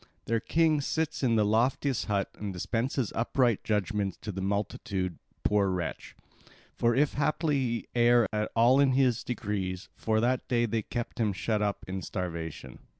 [0.25, 5.69] Their king sits in the loftiest hut and dispenses upright judgments to the multitude, poor
[5.69, 6.15] wretch!
[6.73, 11.19] For if haply he err at all in his decrees, for that day they keep
[11.19, 12.79] him shut up in starvation.